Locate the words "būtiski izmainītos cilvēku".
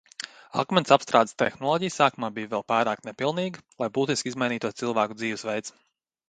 3.99-5.19